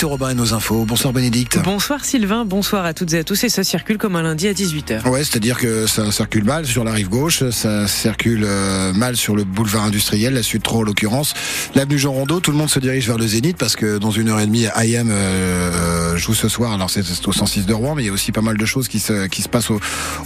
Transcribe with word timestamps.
Bénédicte 0.00 0.18
Robin 0.18 0.30
et 0.30 0.34
nos 0.34 0.54
infos. 0.54 0.86
Bonsoir 0.86 1.12
Bénédicte. 1.12 1.58
Bonsoir 1.62 2.06
Sylvain, 2.06 2.46
bonsoir 2.46 2.86
à 2.86 2.94
toutes 2.94 3.12
et 3.12 3.18
à 3.18 3.24
tous. 3.24 3.44
Et 3.44 3.50
ça 3.50 3.64
circule 3.64 3.98
comme 3.98 4.16
un 4.16 4.22
lundi 4.22 4.48
à 4.48 4.54
18h. 4.54 5.06
Ouais, 5.06 5.24
c'est-à-dire 5.24 5.58
que 5.58 5.86
ça 5.86 6.10
circule 6.10 6.44
mal 6.44 6.64
sur 6.64 6.84
la 6.84 6.92
rive 6.92 7.10
gauche, 7.10 7.50
ça 7.50 7.86
circule 7.86 8.44
euh, 8.46 8.94
mal 8.94 9.16
sur 9.18 9.36
le 9.36 9.44
boulevard 9.44 9.84
industriel, 9.84 10.32
la 10.32 10.42
Sud 10.42 10.62
3 10.62 10.78
en 10.78 10.82
l'occurrence. 10.84 11.34
L'avenue 11.74 11.98
Jean 11.98 12.12
Rondeau, 12.12 12.40
tout 12.40 12.50
le 12.50 12.56
monde 12.56 12.70
se 12.70 12.78
dirige 12.78 13.08
vers 13.08 13.18
le 13.18 13.26
Zénith 13.26 13.58
parce 13.58 13.76
que 13.76 13.98
dans 13.98 14.10
une 14.10 14.30
heure 14.30 14.40
et 14.40 14.46
demie, 14.46 14.64
IM 14.74 15.10
euh, 15.10 16.16
joue 16.16 16.34
ce 16.34 16.48
soir. 16.48 16.72
Alors 16.72 16.88
c'est 16.88 17.04
au 17.26 17.32
106 17.32 17.66
de 17.66 17.74
Rouen, 17.74 17.94
mais 17.94 18.04
il 18.04 18.06
y 18.06 18.10
a 18.10 18.12
aussi 18.12 18.32
pas 18.32 18.42
mal 18.42 18.56
de 18.56 18.64
choses 18.64 18.88
qui 18.88 19.00
se, 19.00 19.26
qui 19.26 19.42
se 19.42 19.50
passent 19.50 19.70
au, 19.70 19.80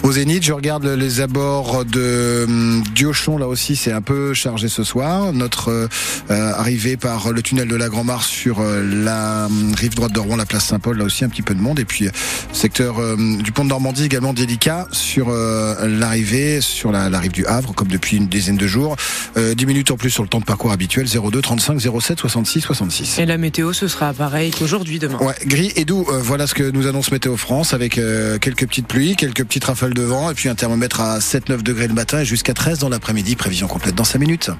au 0.04 0.12
Zénith. 0.12 0.44
Je 0.44 0.52
regarde 0.52 0.86
les 0.86 1.20
abords 1.20 1.84
de 1.84 2.44
hum, 2.46 2.84
Diochon, 2.94 3.38
là 3.38 3.48
aussi 3.48 3.74
c'est 3.74 3.92
un 3.92 4.02
peu 4.02 4.34
chargé 4.34 4.68
ce 4.68 4.84
soir. 4.84 5.32
Notre 5.32 5.88
euh, 6.30 6.52
arrivée 6.52 6.96
par 6.96 7.32
le 7.32 7.42
tunnel 7.42 7.66
de 7.66 7.76
la 7.76 7.88
Grand-Mare 7.88 8.22
sur 8.22 8.62
la 8.62 9.46
hum, 9.46 9.63
rive 9.74 9.94
droite 9.94 10.12
de 10.12 10.20
Rouen, 10.20 10.36
la 10.36 10.46
place 10.46 10.64
Saint-Paul, 10.66 10.98
là 10.98 11.04
aussi 11.04 11.24
un 11.24 11.28
petit 11.28 11.42
peu 11.42 11.54
de 11.54 11.60
monde. 11.60 11.78
Et 11.78 11.84
puis 11.84 12.08
secteur 12.52 12.96
du 13.16 13.52
pont 13.52 13.64
de 13.64 13.70
Normandie 13.70 14.04
également 14.04 14.32
délicat 14.32 14.86
sur 14.92 15.30
l'arrivée 15.30 16.60
sur 16.60 16.92
la, 16.92 17.08
la, 17.08 17.18
rive 17.18 17.32
du 17.32 17.46
Havre, 17.46 17.74
comme 17.74 17.88
depuis 17.88 18.16
une 18.16 18.26
dizaine 18.26 18.56
de 18.56 18.66
jours. 18.66 18.96
10 19.36 19.66
minutes 19.66 19.90
en 19.90 19.96
plus 19.96 20.10
sur 20.10 20.22
le 20.22 20.28
temps 20.28 20.40
de 20.40 20.44
parcours 20.44 20.72
habituel, 20.72 21.06
02 21.06 21.40
35 21.40 21.80
07 21.80 22.18
66 22.20 22.60
66. 22.60 23.18
Et 23.18 23.26
la 23.26 23.38
météo, 23.38 23.72
ce 23.72 23.88
sera 23.88 24.12
pareil 24.12 24.50
qu'aujourd'hui, 24.50 24.98
demain. 24.98 25.18
Ouais, 25.18 25.34
gris 25.46 25.72
et 25.76 25.84
doux. 25.84 26.06
voilà 26.22 26.46
ce 26.46 26.54
que 26.54 26.70
nous 26.70 26.86
annonce 26.86 27.10
Météo 27.10 27.36
France 27.36 27.74
avec 27.74 27.94
quelques 27.94 28.66
petites 28.66 28.86
pluies, 28.86 29.16
quelques 29.16 29.44
petites 29.44 29.64
rafales 29.64 29.94
de 29.94 30.02
vent 30.02 30.30
et 30.30 30.34
puis 30.34 30.48
un 30.48 30.54
thermomètre 30.54 31.00
à 31.00 31.18
7-9 31.18 31.62
degrés 31.62 31.88
le 31.88 31.94
matin 31.94 32.20
et 32.20 32.24
jusqu'à 32.24 32.54
13 32.54 32.78
dans 32.78 32.88
l'après-midi. 32.88 33.36
Prévision 33.36 33.66
complète 33.66 33.94
dans 33.94 34.04
5 34.04 34.18
minutes. 34.18 34.50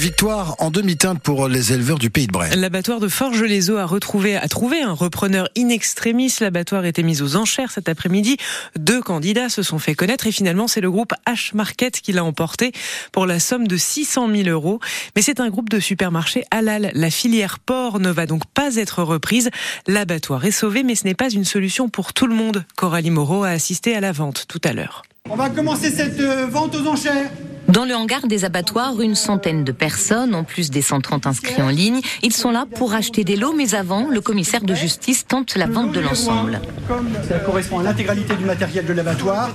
Une 0.00 0.06
victoire 0.06 0.56
en 0.60 0.70
demi-teinte 0.70 1.20
pour 1.20 1.46
les 1.46 1.74
éleveurs 1.74 1.98
du 1.98 2.08
Pays 2.08 2.26
de 2.26 2.32
Bray. 2.32 2.56
L'abattoir 2.56 3.00
de 3.00 3.08
Forges-les-Eaux 3.08 3.76
a 3.76 3.84
retrouvé, 3.84 4.34
a 4.34 4.48
trouvé 4.48 4.80
un 4.80 4.94
repreneur 4.94 5.50
in 5.58 5.68
extremis. 5.68 6.32
L'abattoir 6.40 6.86
était 6.86 7.02
mis 7.02 7.20
aux 7.20 7.36
enchères 7.36 7.70
cet 7.70 7.86
après-midi. 7.86 8.38
Deux 8.78 9.02
candidats 9.02 9.50
se 9.50 9.62
sont 9.62 9.78
fait 9.78 9.94
connaître 9.94 10.26
et 10.26 10.32
finalement 10.32 10.68
c'est 10.68 10.80
le 10.80 10.90
groupe 10.90 11.12
H-Market 11.26 12.00
qui 12.00 12.12
l'a 12.12 12.24
emporté 12.24 12.72
pour 13.12 13.26
la 13.26 13.38
somme 13.38 13.68
de 13.68 13.76
600 13.76 14.34
000 14.34 14.48
euros. 14.48 14.80
Mais 15.16 15.20
c'est 15.20 15.38
un 15.38 15.50
groupe 15.50 15.68
de 15.68 15.78
supermarchés 15.78 16.44
halal. 16.50 16.92
La 16.94 17.10
filière 17.10 17.58
porc 17.58 18.00
ne 18.00 18.08
va 18.08 18.24
donc 18.24 18.46
pas 18.54 18.76
être 18.76 19.02
reprise. 19.02 19.50
L'abattoir 19.86 20.46
est 20.46 20.50
sauvé, 20.50 20.82
mais 20.82 20.94
ce 20.94 21.04
n'est 21.04 21.14
pas 21.14 21.28
une 21.28 21.44
solution 21.44 21.90
pour 21.90 22.14
tout 22.14 22.26
le 22.26 22.34
monde. 22.34 22.64
Coralie 22.74 23.10
Moreau 23.10 23.44
a 23.44 23.50
assisté 23.50 23.94
à 23.94 24.00
la 24.00 24.12
vente 24.12 24.46
tout 24.48 24.62
à 24.64 24.72
l'heure. 24.72 25.02
On 25.28 25.36
va 25.36 25.50
commencer 25.50 25.90
cette 25.90 26.22
vente 26.22 26.74
aux 26.74 26.86
enchères. 26.86 27.30
Dans 27.72 27.84
le 27.84 27.94
hangar 27.94 28.26
des 28.26 28.44
abattoirs, 28.44 29.00
une 29.00 29.14
centaine 29.14 29.62
de 29.62 29.70
personnes, 29.70 30.34
en 30.34 30.42
plus 30.42 30.70
des 30.70 30.82
130 30.82 31.26
inscrits 31.28 31.62
en 31.62 31.68
ligne. 31.68 32.00
Ils 32.22 32.32
sont 32.32 32.50
là 32.50 32.66
pour 32.74 32.94
acheter 32.94 33.22
des 33.22 33.36
lots, 33.36 33.52
mais 33.56 33.76
avant, 33.76 34.08
le 34.08 34.20
commissaire 34.20 34.62
de 34.62 34.74
justice 34.74 35.24
tente 35.26 35.54
la 35.56 35.66
vente 35.66 35.92
de 35.92 36.00
l'ensemble. 36.00 36.60
Ça 37.28 37.38
correspond 37.38 37.78
à 37.78 37.82
l'intégralité 37.84 38.34
du 38.34 38.44
matériel 38.44 38.86
de 38.86 38.92
l'abattoir, 38.92 39.50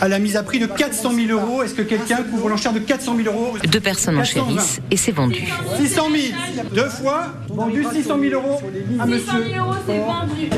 à 0.00 0.08
la 0.08 0.18
mise 0.18 0.36
à 0.36 0.42
prix 0.42 0.58
de 0.58 0.66
400 0.66 1.12
000 1.12 1.38
euros. 1.38 1.62
Est-ce 1.62 1.74
que 1.74 1.82
quelqu'un 1.82 2.24
couvre 2.24 2.48
l'enchère 2.48 2.72
de 2.72 2.80
400 2.80 3.16
000 3.16 3.28
euros 3.32 3.56
Deux 3.70 3.80
personnes 3.80 4.18
enchérissent 4.18 4.80
et 4.90 4.96
c'est 4.96 5.12
vendu. 5.12 5.46
600 5.78 6.02
000, 6.10 6.64
deux 6.74 6.88
fois, 6.88 7.28
vendu 7.48 7.84
600 7.92 8.16
000 8.20 8.34
euros 8.34 8.60
à 8.98 9.06
monsieur. 9.06 9.24
600 9.24 9.38
000 9.52 9.64
euros, 9.64 9.74
c'est 9.86 9.98
vendu. 9.98 10.50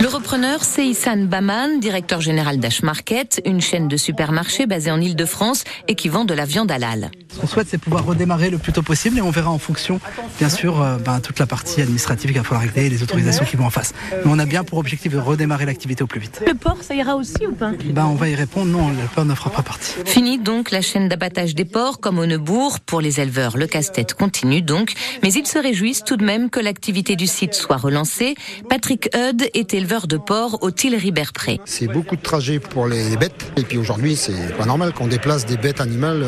Le 0.00 0.08
repreneur, 0.08 0.64
c'est 0.64 0.86
Issan 0.86 1.26
Baman, 1.26 1.78
directeur 1.80 2.20
général 2.20 2.58
d'Ash 2.58 2.82
Market, 2.82 3.40
une 3.44 3.60
chaîne 3.60 3.88
de 3.88 3.96
supermarchés 3.96 4.66
basée 4.66 4.90
en 4.90 5.00
Ile-de-France 5.00 5.64
et 5.88 5.94
qui 5.94 6.08
vend 6.08 6.24
de 6.24 6.34
la 6.34 6.44
viande 6.44 6.70
halal. 6.70 7.10
Ce 7.32 7.38
qu'on 7.38 7.46
souhaite, 7.46 7.68
c'est 7.70 7.78
pouvoir 7.78 8.04
redémarrer 8.04 8.50
le 8.50 8.58
plus 8.58 8.72
tôt 8.72 8.82
possible 8.82 9.18
et 9.18 9.22
on 9.22 9.30
verra 9.30 9.50
en 9.50 9.58
fonction, 9.58 10.00
bien 10.38 10.48
sûr, 10.48 10.82
euh, 10.82 10.96
ben, 10.96 11.20
toute 11.20 11.38
la 11.38 11.46
partie 11.46 11.80
administrative 11.80 12.30
qu'il 12.30 12.38
va 12.38 12.44
falloir 12.44 12.62
régler 12.62 12.86
et 12.86 12.90
les 12.90 13.02
autorisations 13.04 13.44
qui 13.44 13.56
vont 13.56 13.66
en 13.66 13.70
face. 13.70 13.94
Mais 14.10 14.22
on 14.30 14.38
a 14.38 14.46
bien 14.46 14.64
pour 14.64 14.78
objectif 14.78 15.12
de 15.12 15.18
redémarrer 15.18 15.64
l'activité 15.64 16.02
au 16.02 16.06
plus 16.08 16.18
vite. 16.20 16.42
Le 16.44 16.54
porc, 16.54 16.78
ça 16.82 16.94
ira 16.94 17.14
aussi 17.14 17.46
ou 17.46 17.52
pas? 17.52 17.70
Ben, 17.84 18.06
On 18.06 18.16
va 18.16 18.28
y 18.28 18.34
répondre, 18.34 18.66
non, 18.72 18.88
le 18.88 18.96
porc 19.14 19.24
ne 19.24 19.34
fera 19.34 19.50
pas 19.50 19.62
partie. 19.62 19.94
Fini 20.04 20.38
donc 20.38 20.72
la 20.72 20.80
chaîne 20.80 21.08
d'abattage 21.08 21.54
des 21.54 21.64
porcs 21.64 22.00
comme 22.00 22.18
au 22.18 22.26
Neubourg. 22.26 22.80
Pour 22.80 23.00
les 23.00 23.20
éleveurs, 23.20 23.56
le 23.56 23.68
casse-tête 23.68 24.14
continue 24.14 24.62
donc, 24.62 24.94
mais 25.22 25.32
ils 25.32 25.46
se 25.46 25.58
réjouissent 25.58 26.02
tout 26.04 26.16
de 26.16 26.24
même 26.24 26.50
que 26.50 26.58
l'activité 26.58 27.14
du 27.14 27.28
site 27.28 27.54
soit 27.54 27.76
relancée. 27.76 28.34
Patrick 28.68 29.08
Hud 29.14 29.48
est 29.54 29.72
éleveur 29.72 30.08
de 30.08 30.16
porc 30.16 30.58
au 30.62 30.72
Tillery-Berpré. 30.72 31.60
C'est 31.64 31.86
beaucoup 31.86 32.16
de 32.16 32.22
trajets 32.22 32.58
pour 32.58 32.88
les 32.88 33.16
bêtes. 33.16 33.52
Et 33.56 33.62
puis 33.62 33.78
aujourd'hui, 33.78 34.16
c'est 34.16 34.56
pas 34.56 34.66
normal 34.66 34.92
qu'on 34.92 35.06
déplace 35.06 35.46
des 35.46 35.56
bêtes 35.56 35.80
animales 35.80 36.24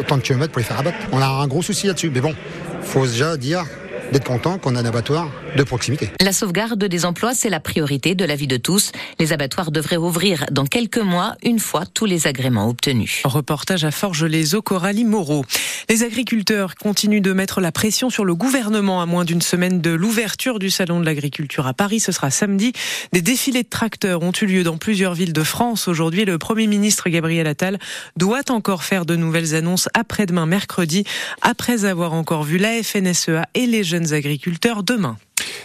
autant 0.00 0.16
de 0.16 0.22
kilomètres 0.22 0.45
pour 0.52 0.58
les 0.58 0.64
faire 0.64 0.78
abattre. 0.78 0.96
On 1.12 1.20
a 1.20 1.26
un 1.26 1.46
gros 1.46 1.62
souci 1.62 1.86
là-dessus. 1.86 2.10
Mais 2.10 2.20
bon, 2.20 2.34
faut 2.82 3.06
déjà 3.06 3.36
dire 3.36 3.64
d'être 4.12 4.24
content 4.24 4.58
qu'on 4.58 4.76
a 4.76 4.80
un 4.80 4.84
abattoir 4.84 5.30
de 5.56 5.62
proximité. 5.62 6.10
La 6.20 6.32
sauvegarde 6.32 6.84
des 6.84 7.04
emplois, 7.04 7.34
c'est 7.34 7.50
la 7.50 7.60
priorité 7.60 8.14
de 8.14 8.24
la 8.24 8.36
vie 8.36 8.46
de 8.46 8.56
tous. 8.56 8.92
Les 9.18 9.32
abattoirs 9.32 9.70
devraient 9.70 9.96
ouvrir 9.96 10.44
dans 10.50 10.66
quelques 10.66 10.98
mois, 10.98 11.36
une 11.42 11.58
fois 11.58 11.84
tous 11.86 12.04
les 12.04 12.26
agréments 12.26 12.68
obtenus. 12.68 13.22
Reportage 13.24 13.84
à 13.84 13.90
Forges-les-Eaux, 13.90 14.62
Coralie 14.62 15.04
Moreau. 15.04 15.44
Les 15.88 16.02
agriculteurs 16.02 16.74
continuent 16.74 17.22
de 17.22 17.32
mettre 17.32 17.60
la 17.60 17.72
pression 17.72 18.10
sur 18.10 18.24
le 18.24 18.34
gouvernement 18.34 19.00
à 19.00 19.06
moins 19.06 19.24
d'une 19.24 19.42
semaine 19.42 19.80
de 19.80 19.90
l'ouverture 19.90 20.58
du 20.58 20.70
Salon 20.70 21.00
de 21.00 21.04
l'agriculture 21.04 21.66
à 21.66 21.74
Paris. 21.74 22.00
Ce 22.00 22.12
sera 22.12 22.30
samedi. 22.30 22.72
Des 23.12 23.22
défilés 23.22 23.62
de 23.62 23.68
tracteurs 23.68 24.22
ont 24.22 24.32
eu 24.40 24.46
lieu 24.46 24.62
dans 24.62 24.76
plusieurs 24.76 25.14
villes 25.14 25.32
de 25.32 25.42
France. 25.42 25.88
Aujourd'hui, 25.88 26.24
le 26.24 26.38
Premier 26.38 26.66
ministre 26.66 27.08
Gabriel 27.08 27.46
Attal 27.46 27.78
doit 28.16 28.50
encore 28.50 28.84
faire 28.84 29.06
de 29.06 29.16
nouvelles 29.16 29.54
annonces 29.54 29.88
après-demain 29.94 30.46
mercredi, 30.46 31.04
après 31.42 31.84
avoir 31.84 32.12
encore 32.12 32.42
vu 32.42 32.58
la 32.58 32.82
FNSEA 32.82 33.46
et 33.54 33.66
les 33.66 33.84
jeunes 33.84 33.95
agriculteurs 34.04 34.82
demain. 34.82 35.18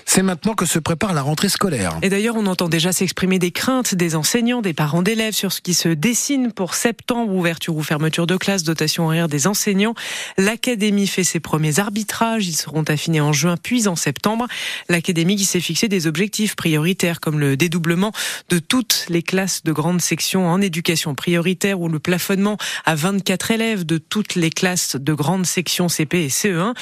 C'est 0.05 0.23
maintenant 0.23 0.53
que 0.53 0.65
se 0.65 0.79
prépare 0.79 1.13
la 1.13 1.21
rentrée 1.21 1.49
scolaire. 1.49 1.97
Et 2.01 2.09
d'ailleurs, 2.09 2.35
on 2.35 2.45
entend 2.45 2.67
déjà 2.67 2.91
s'exprimer 2.91 3.39
des 3.39 3.51
craintes 3.51 3.95
des 3.95 4.15
enseignants, 4.15 4.61
des 4.61 4.73
parents 4.73 5.01
d'élèves 5.01 5.33
sur 5.33 5.51
ce 5.51 5.61
qui 5.61 5.73
se 5.73 5.89
dessine 5.89 6.51
pour 6.51 6.73
septembre, 6.73 7.33
ouverture 7.33 7.75
ou 7.75 7.83
fermeture 7.83 8.27
de 8.27 8.35
classe, 8.35 8.63
dotation 8.63 9.05
horaire 9.05 9.27
des 9.27 9.47
enseignants. 9.47 9.93
L'académie 10.37 11.07
fait 11.07 11.23
ses 11.23 11.39
premiers 11.39 11.79
arbitrages, 11.79 12.47
ils 12.47 12.55
seront 12.55 12.83
affinés 12.83 13.21
en 13.21 13.33
juin 13.33 13.55
puis 13.61 13.87
en 13.87 13.95
septembre. 13.95 14.47
L'académie 14.89 15.35
qui 15.35 15.45
s'est 15.45 15.59
fixé 15.59 15.87
des 15.87 16.07
objectifs 16.07 16.55
prioritaires 16.55 17.19
comme 17.19 17.39
le 17.39 17.57
dédoublement 17.57 18.11
de 18.49 18.59
toutes 18.59 19.05
les 19.09 19.23
classes 19.23 19.63
de 19.63 19.71
grande 19.71 20.01
section 20.01 20.47
en 20.47 20.61
éducation 20.61 21.15
prioritaire 21.15 21.79
ou 21.79 21.87
le 21.87 21.99
plafonnement 21.99 22.57
à 22.85 22.95
24 22.95 23.51
élèves 23.51 23.85
de 23.85 23.97
toutes 23.97 24.35
les 24.35 24.49
classes 24.49 24.95
de 24.95 25.13
grande 25.13 25.45
section 25.45 25.87
CP 25.87 26.25
et 26.25 26.29
CE1. 26.29 26.73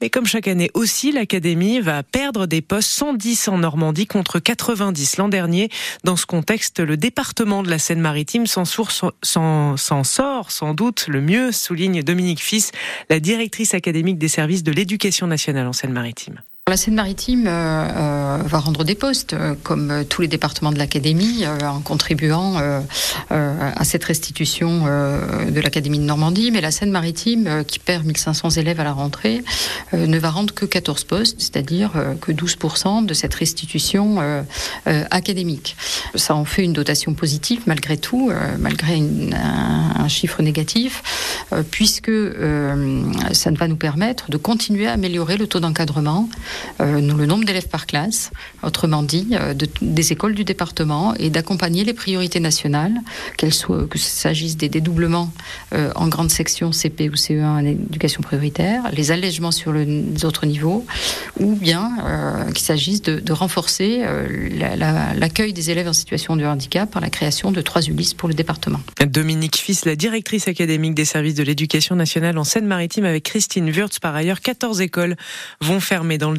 Mais 0.00 0.10
comme 0.10 0.26
chaque 0.26 0.48
année 0.48 0.70
aussi, 0.74 1.12
l'académie 1.12 1.80
va 1.80 2.02
perdre 2.02 2.46
des 2.46 2.53
postes 2.62 2.90
110 2.90 3.48
en 3.48 3.58
Normandie 3.58 4.06
contre 4.06 4.38
90 4.38 5.16
l'an 5.16 5.28
dernier. 5.28 5.68
Dans 6.04 6.16
ce 6.16 6.26
contexte, 6.26 6.80
le 6.80 6.96
département 6.96 7.62
de 7.62 7.70
la 7.70 7.78
Seine-Maritime 7.78 8.46
s'en 8.46 8.64
sort 8.64 8.90
sans 8.92 10.74
doute 10.74 11.06
le 11.08 11.20
mieux, 11.20 11.52
souligne 11.52 12.02
Dominique 12.02 12.42
Fils, 12.42 12.72
la 13.10 13.20
directrice 13.20 13.74
académique 13.74 14.18
des 14.18 14.28
services 14.28 14.62
de 14.62 14.72
l'éducation 14.72 15.26
nationale 15.26 15.66
en 15.66 15.72
Seine-Maritime. 15.72 16.42
La 16.66 16.78
Seine-Maritime 16.78 17.44
euh, 17.46 17.50
euh, 17.50 18.38
va 18.46 18.58
rendre 18.58 18.84
des 18.84 18.94
postes, 18.94 19.34
euh, 19.34 19.54
comme 19.62 20.02
tous 20.08 20.22
les 20.22 20.28
départements 20.28 20.72
de 20.72 20.78
l'Académie, 20.78 21.44
en 21.46 21.80
contribuant 21.80 22.54
à 23.28 23.84
cette 23.84 24.04
restitution 24.04 24.86
de 24.86 25.60
l'Académie 25.60 25.98
de 25.98 26.04
Normandie. 26.04 26.50
Mais 26.50 26.62
la 26.62 26.70
Seine-Maritime, 26.70 27.64
qui 27.66 27.78
perd 27.78 28.06
1500 28.06 28.50
élèves 28.50 28.80
à 28.80 28.84
la 28.84 28.92
rentrée, 28.92 29.44
ne 29.92 30.18
va 30.18 30.30
rendre 30.30 30.54
que 30.54 30.64
14 30.64 31.04
postes, 31.04 31.36
c'est-à-dire 31.38 31.92
que 32.22 32.32
12% 32.32 33.04
de 33.04 33.12
cette 33.12 33.34
restitution 33.34 34.18
académique. 34.86 35.76
Ça 36.14 36.34
en 36.34 36.44
fait 36.44 36.62
une 36.62 36.72
dotation 36.72 37.12
positive, 37.12 37.62
malgré 37.66 37.98
tout, 37.98 38.32
malgré 38.58 38.96
un, 38.96 40.08
chiffre 40.08 40.42
négatif, 40.42 41.02
puisque 41.70 42.12
ça 43.32 43.50
va 43.50 43.68
nous 43.68 43.76
permettre 43.76 44.30
de 44.30 44.36
continuer 44.36 44.86
à 44.86 44.92
améliorer 44.92 45.36
le 45.36 45.46
taux 45.46 45.60
d'encadrement 45.60 46.28
euh, 46.80 47.00
le 47.00 47.26
nombre 47.26 47.44
d'élèves 47.44 47.68
par 47.68 47.86
classe, 47.86 48.30
autrement 48.62 49.02
dit, 49.02 49.28
euh, 49.32 49.54
de, 49.54 49.68
des 49.80 50.12
écoles 50.12 50.34
du 50.34 50.44
département, 50.44 51.14
et 51.18 51.30
d'accompagner 51.30 51.84
les 51.84 51.94
priorités 51.94 52.40
nationales, 52.40 52.94
qu'elles 53.36 53.54
soient, 53.54 53.86
que 53.86 53.98
s'agisse 53.98 54.56
des 54.56 54.68
dédoublements 54.68 55.32
euh, 55.72 55.92
en 55.94 56.08
grande 56.08 56.30
section 56.30 56.72
CP 56.72 57.08
ou 57.08 57.14
CE1 57.14 57.44
en 57.44 57.64
éducation 57.64 58.22
prioritaire, 58.22 58.84
les 58.92 59.10
allègements 59.10 59.52
sur 59.52 59.72
le, 59.72 59.84
les 59.84 60.24
autres 60.24 60.46
niveaux, 60.46 60.84
ou 61.38 61.54
bien 61.54 61.92
qu'il 62.54 62.64
s'agisse 62.64 63.02
de, 63.02 63.18
de, 63.20 63.32
renforcer 63.32 64.04
l'accueil 65.16 65.48
la, 65.48 65.54
des 65.54 65.70
élèves 65.70 65.88
en 65.88 65.92
situation 65.92 66.36
de 66.36 66.44
handicap 66.44 66.90
par 66.90 67.02
la 67.02 67.10
création 67.10 67.52
de 67.52 67.60
trois 67.60 67.82
ULIS 67.82 68.14
pour 68.16 68.28
le 68.28 68.34
département. 68.34 68.80
Dominique 69.06 69.56
Fils, 69.56 69.84
la 69.84 69.96
directrice 69.96 70.48
académique 70.48 70.94
des 70.94 71.04
services 71.04 71.34
de 71.34 71.42
l'éducation 71.42 71.96
nationale 71.96 72.38
en 72.38 72.44
Seine-Maritime 72.44 73.04
avec 73.04 73.24
Christine 73.24 73.70
Wurtz. 73.70 73.98
Par 73.98 74.14
ailleurs, 74.14 74.40
14 74.40 74.80
écoles 74.80 75.16
vont 75.60 75.80
fermer 75.80 76.18
dans 76.18 76.30
le 76.30 76.38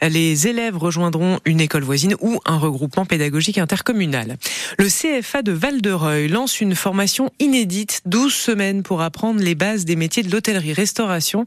Les 0.00 0.48
élèves 0.48 0.76
rejoindront 0.76 1.38
une 1.44 1.60
école 1.60 1.82
voisine 1.82 2.14
ou 2.20 2.40
un 2.44 2.56
regroupement 2.56 3.04
pédagogique 3.04 3.58
intercommunal. 3.58 4.36
Le 4.78 4.86
CFA 4.88 5.42
de 5.42 5.52
Val-de-Reuil 5.52 6.28
lance 6.28 6.60
une 6.60 6.74
formation 6.74 7.30
inédite, 7.38 8.02
12 8.06 8.32
semaines 8.32 8.82
pour 8.82 9.02
apprendre 9.02 9.40
les 9.40 9.54
bases 9.54 9.84
des 9.84 9.96
métiers 9.96 10.22
de 10.22 10.30
l'hôtellerie-restauration, 10.30 11.44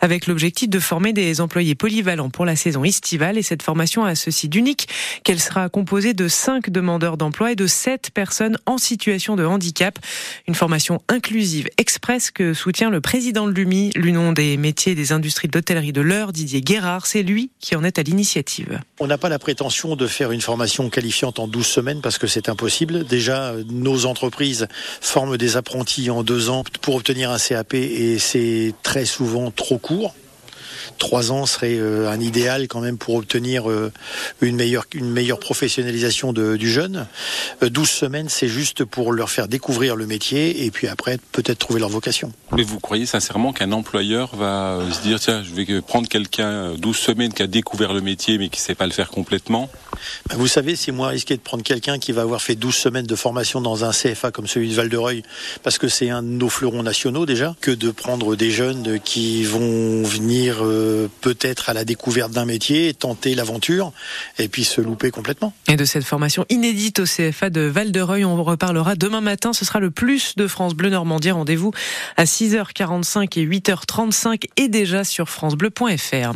avec 0.00 0.26
l'objectif 0.26 0.68
de 0.68 0.78
former 0.78 1.12
des 1.12 1.40
employés 1.40 1.74
polyvalents 1.74 2.30
pour 2.30 2.44
la 2.44 2.56
saison 2.56 2.84
estivale. 2.84 3.38
Et 3.38 3.42
cette 3.42 3.62
formation 3.62 4.04
a 4.04 4.14
ceci 4.14 4.48
d'unique 4.48 4.88
qu'elle 5.22 5.40
sera 5.40 5.68
composée 5.68 6.14
de 6.14 6.28
5 6.28 6.70
demandeurs 6.70 7.16
d'emploi 7.16 7.52
et 7.52 7.56
de 7.56 7.66
7 7.66 8.10
personnes 8.12 8.58
en 8.66 8.78
situation 8.78 9.36
de 9.36 9.44
handicap. 9.44 9.98
Une 10.46 10.54
formation 10.54 11.02
inclusive 11.08 11.68
express 11.78 12.30
que 12.30 12.54
soutient 12.54 12.90
le 12.90 13.00
président 13.00 13.46
de 13.46 13.52
l'UMI, 13.52 13.90
l'Union 13.96 14.32
des 14.32 14.56
métiers 14.56 14.92
et 14.92 14.94
des 14.94 15.12
industries 15.12 15.48
de 15.48 15.56
l'hôtellerie 15.56 15.92
de 15.92 16.00
l'heure, 16.00 16.32
Didier 16.32 16.60
Guérard. 16.60 16.93
C'est 17.04 17.22
lui 17.22 17.50
qui 17.60 17.76
en 17.76 17.84
est 17.84 17.98
à 17.98 18.02
l'initiative. 18.02 18.80
On 19.00 19.06
n'a 19.06 19.18
pas 19.18 19.28
la 19.28 19.38
prétention 19.38 19.96
de 19.96 20.06
faire 20.06 20.32
une 20.32 20.40
formation 20.40 20.88
qualifiante 20.90 21.38
en 21.38 21.48
12 21.48 21.66
semaines 21.66 22.00
parce 22.00 22.18
que 22.18 22.26
c'est 22.26 22.48
impossible. 22.48 23.04
Déjà, 23.04 23.54
nos 23.68 24.06
entreprises 24.06 24.68
forment 25.00 25.36
des 25.36 25.56
apprentis 25.56 26.10
en 26.10 26.22
deux 26.22 26.50
ans 26.50 26.64
pour 26.80 26.96
obtenir 26.96 27.30
un 27.30 27.38
CAP 27.38 27.74
et 27.74 28.18
c'est 28.18 28.74
très 28.82 29.04
souvent 29.04 29.50
trop 29.50 29.78
court. 29.78 30.14
Trois 30.98 31.32
ans 31.32 31.46
serait 31.46 31.76
euh, 31.78 32.10
un 32.10 32.20
idéal 32.20 32.68
quand 32.68 32.80
même 32.80 32.98
pour 32.98 33.16
obtenir 33.16 33.70
euh, 33.70 33.92
une 34.40 34.56
meilleure, 34.56 35.38
professionnalisation 35.38 36.32
du 36.32 36.70
jeune. 36.70 37.06
12 37.62 37.82
euh, 37.82 37.86
semaines, 37.86 38.28
c'est 38.28 38.48
juste 38.48 38.84
pour 38.84 39.12
leur 39.12 39.30
faire 39.30 39.48
découvrir 39.48 39.96
le 39.96 40.06
métier 40.06 40.64
et 40.64 40.70
puis 40.70 40.88
après 40.88 41.18
peut-être 41.32 41.58
trouver 41.58 41.80
leur 41.80 41.88
vocation. 41.88 42.32
Mais 42.52 42.62
vous 42.62 42.80
croyez 42.80 43.06
sincèrement 43.06 43.52
qu'un 43.52 43.72
employeur 43.72 44.34
va 44.36 44.80
se 44.90 45.00
dire 45.02 45.20
tiens, 45.20 45.42
je 45.42 45.54
vais 45.54 45.80
prendre 45.80 46.08
quelqu'un 46.08 46.74
12 46.76 46.96
semaines 46.96 47.32
qui 47.32 47.42
a 47.42 47.46
découvert 47.46 47.92
le 47.92 48.00
métier 48.00 48.38
mais 48.38 48.48
qui 48.48 48.60
ne 48.60 48.64
sait 48.64 48.74
pas 48.74 48.86
le 48.86 48.92
faire 48.92 49.10
complètement? 49.10 49.70
Ben, 50.28 50.36
Vous 50.36 50.48
savez, 50.48 50.76
c'est 50.76 50.92
moins 50.92 51.08
risqué 51.08 51.36
de 51.36 51.40
prendre 51.40 51.62
quelqu'un 51.62 51.98
qui 51.98 52.12
va 52.12 52.22
avoir 52.22 52.42
fait 52.42 52.54
12 52.54 52.74
semaines 52.74 53.06
de 53.06 53.16
formation 53.16 53.60
dans 53.60 53.84
un 53.84 53.90
CFA 53.90 54.30
comme 54.30 54.46
celui 54.46 54.70
de 54.70 54.74
Val-de-Reuil 54.74 55.22
parce 55.62 55.78
que 55.78 55.88
c'est 55.88 56.10
un 56.10 56.22
de 56.22 56.28
nos 56.28 56.48
fleurons 56.48 56.82
nationaux 56.82 57.26
déjà 57.26 57.54
que 57.60 57.70
de 57.70 57.90
prendre 57.90 58.36
des 58.36 58.50
jeunes 58.50 59.00
qui 59.00 59.44
vont 59.44 60.02
venir 60.02 60.58
euh, 60.62 61.08
peut-être 61.20 61.70
à 61.70 61.74
la 61.74 61.84
découverte 61.84 62.32
d'un 62.32 62.44
métier, 62.44 62.94
tenter 62.94 63.34
l'aventure 63.34 63.92
et 64.38 64.48
puis 64.48 64.64
se 64.64 64.80
louper 64.80 65.10
complètement. 65.10 65.52
Et 65.68 65.76
de 65.76 65.84
cette 65.84 66.04
formation 66.04 66.44
inédite 66.48 67.00
au 67.00 67.04
CFA 67.04 67.50
de 67.50 67.62
Val-de-Reuil, 67.62 68.24
on 68.24 68.42
reparlera 68.42 68.94
demain 68.96 69.20
matin. 69.20 69.52
Ce 69.52 69.64
sera 69.64 69.80
le 69.80 69.90
plus 69.90 70.36
de 70.36 70.46
France 70.46 70.74
Bleu 70.74 70.90
Normandie. 70.90 71.30
Rendez-vous 71.30 71.72
à 72.16 72.24
6h45 72.24 73.38
et 73.38 73.46
8h35 73.46 74.44
et 74.56 74.68
déjà 74.68 75.04
sur 75.04 75.28
francebleu.fr. 75.28 76.32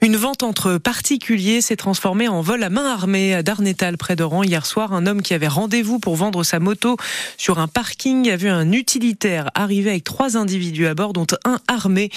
Une 0.00 0.16
vente 0.16 0.42
entre 0.42 0.78
particuliers 0.78 1.60
s'est 1.60 1.76
transformée 1.76 2.28
en 2.28 2.40
vol 2.40 2.62
à 2.62 2.70
main 2.70 2.90
armée 2.90 3.34
à 3.34 3.42
Darnétal 3.42 3.98
près 3.98 4.16
d'Oran 4.16 4.42
hier 4.42 4.64
soir. 4.64 4.92
Un 4.92 5.06
homme 5.06 5.22
qui 5.22 5.34
avait 5.34 5.48
rendez-vous 5.48 5.98
pour 5.98 6.16
vendre 6.16 6.44
sa 6.44 6.58
moto 6.58 6.96
sur 7.36 7.58
un 7.58 7.68
parking 7.68 8.30
a 8.30 8.36
vu 8.36 8.48
un 8.48 8.72
utilitaire 8.72 9.50
arriver 9.54 9.90
avec 9.90 10.04
trois 10.04 10.36
individus 10.36 10.86
à 10.86 10.94
bord, 10.94 11.12
dont 11.12 11.26
un 11.44 11.60
armé. 11.68 12.10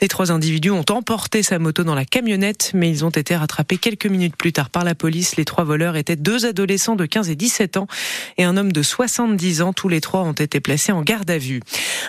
Les 0.00 0.08
trois 0.08 0.32
individus 0.32 0.70
ont 0.70 0.84
emporté 0.90 1.42
sa 1.42 1.58
moto 1.58 1.84
dans 1.84 1.94
la 1.94 2.04
camionnette, 2.04 2.70
mais 2.74 2.90
ils 2.90 3.04
ont 3.04 3.10
été 3.10 3.36
rattrapés 3.36 3.78
quelques 3.78 4.06
minutes 4.06 4.36
plus 4.36 4.52
tard 4.52 4.70
par 4.70 4.84
la 4.84 4.94
police. 4.94 5.36
Les 5.36 5.44
trois 5.44 5.64
voleurs 5.64 5.96
étaient 5.96 6.16
deux 6.16 6.46
adolescents 6.46 6.96
de 6.96 7.06
15 7.06 7.28
et 7.28 7.36
17 7.36 7.76
ans 7.76 7.86
et 8.38 8.44
un 8.44 8.56
homme 8.56 8.72
de 8.72 8.82
70 8.82 9.62
ans. 9.62 9.72
Tous 9.72 9.88
les 9.88 10.00
trois 10.00 10.22
ont 10.22 10.32
été 10.32 10.60
placés 10.60 10.92
en 10.92 11.02
garde 11.02 11.30
à 11.30 11.38
vue. 11.38 11.60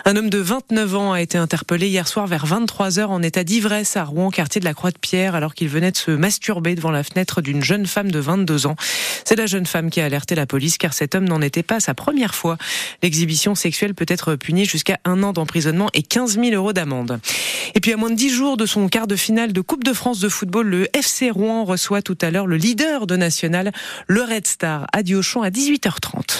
Un 0.04 0.16
homme 0.16 0.30
de 0.30 0.38
29 0.38 0.96
ans 0.96 1.12
a 1.12 1.20
été 1.20 1.36
interpellé 1.36 1.88
hier 1.88 2.08
soir 2.08 2.26
vers 2.26 2.46
23 2.46 2.98
heures 2.98 3.10
en 3.10 3.22
état 3.22 3.44
d'ivresse 3.44 3.96
à 3.96 4.04
Rouen, 4.04 4.30
quartier 4.30 4.60
de 4.60 4.64
la 4.64 4.74
Croix-de-Pierre, 4.74 5.09
alors 5.18 5.54
qu'il 5.54 5.68
venait 5.68 5.90
de 5.90 5.96
se 5.96 6.10
masturber 6.10 6.74
devant 6.74 6.90
la 6.90 7.02
fenêtre 7.02 7.40
d'une 7.42 7.62
jeune 7.62 7.86
femme 7.86 8.10
de 8.10 8.18
22 8.18 8.66
ans. 8.66 8.76
C'est 9.24 9.36
la 9.36 9.46
jeune 9.46 9.66
femme 9.66 9.90
qui 9.90 10.00
a 10.00 10.04
alerté 10.04 10.34
la 10.34 10.46
police 10.46 10.78
car 10.78 10.92
cet 10.92 11.14
homme 11.14 11.28
n'en 11.28 11.42
était 11.42 11.62
pas 11.62 11.80
sa 11.80 11.94
première 11.94 12.34
fois. 12.34 12.56
L'exhibition 13.02 13.54
sexuelle 13.54 13.94
peut 13.94 14.06
être 14.08 14.36
punie 14.36 14.64
jusqu'à 14.64 14.98
un 15.04 15.22
an 15.22 15.32
d'emprisonnement 15.32 15.88
et 15.94 16.02
15 16.02 16.38
000 16.40 16.50
euros 16.54 16.72
d'amende. 16.72 17.20
Et 17.74 17.80
puis 17.80 17.92
à 17.92 17.96
moins 17.96 18.10
de 18.10 18.14
10 18.14 18.30
jours 18.30 18.56
de 18.56 18.66
son 18.66 18.88
quart 18.88 19.06
de 19.06 19.16
finale 19.16 19.52
de 19.52 19.60
Coupe 19.60 19.84
de 19.84 19.92
France 19.92 20.20
de 20.20 20.28
football, 20.28 20.68
le 20.68 20.96
FC 20.96 21.30
Rouen 21.30 21.64
reçoit 21.64 22.02
tout 22.02 22.18
à 22.20 22.30
l'heure 22.30 22.46
le 22.46 22.56
leader 22.56 23.06
de 23.06 23.16
National, 23.16 23.72
le 24.06 24.22
Red 24.22 24.46
Star, 24.46 24.86
à 24.92 25.02
Diochon 25.02 25.42
à 25.42 25.50
18h30. 25.50 26.38